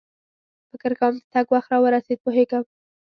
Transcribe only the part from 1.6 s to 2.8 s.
را ورسېد، پوهېږم.